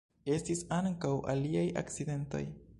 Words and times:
Estis 0.37 0.63
ankaŭ 0.77 1.13
aliaj 1.35 1.69
akcidentoj. 1.85 2.45